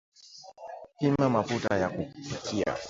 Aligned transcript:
Pima 0.99 1.29
mafuta 1.29 1.77
ya 1.77 1.89
kupikia 1.89 2.75